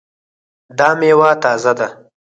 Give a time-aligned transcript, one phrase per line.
[0.77, 1.87] دا میوه تازه ده؟